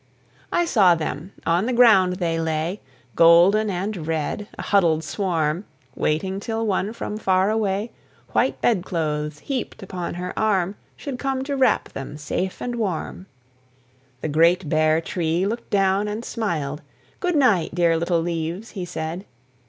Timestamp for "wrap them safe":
11.55-12.63